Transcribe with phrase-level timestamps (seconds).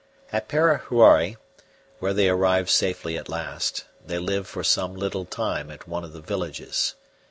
[0.33, 1.37] At Parahuari,
[1.99, 6.13] where they arrived safely at last, they lived for some little time at one of
[6.13, 6.95] the villages.